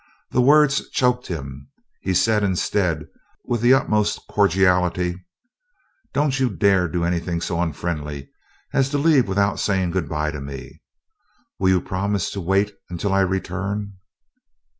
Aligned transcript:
the 0.31 0.41
words 0.41 0.89
choked 0.89 1.27
him. 1.27 1.69
He 1.99 2.15
said, 2.15 2.41
instead, 2.43 3.07
with 3.45 3.61
the 3.61 3.75
utmost 3.75 4.21
cordiality: 4.27 5.23
"Don't 6.11 6.39
you 6.39 6.49
dare 6.49 6.87
do 6.87 7.03
anything 7.03 7.39
so 7.39 7.61
unfriendly 7.61 8.31
as 8.73 8.89
to 8.89 8.97
leave 8.97 9.27
without 9.27 9.59
saying 9.59 9.91
good 9.91 10.09
bye 10.09 10.31
to 10.31 10.41
me. 10.41 10.81
Will 11.59 11.69
you 11.69 11.81
promise 11.81 12.31
to 12.31 12.41
wait 12.41 12.73
until 12.89 13.13
I 13.13 13.19
return?" 13.21 13.97